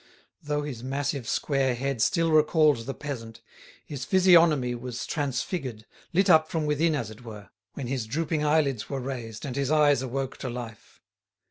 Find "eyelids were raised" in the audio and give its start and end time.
8.43-9.45